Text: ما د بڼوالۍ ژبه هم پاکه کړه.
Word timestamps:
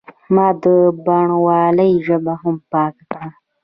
ما 0.33 0.47
د 0.63 0.65
بڼوالۍ 1.05 1.91
ژبه 2.05 2.33
هم 2.41 2.55
پاکه 2.71 3.03
کړه. 3.11 3.27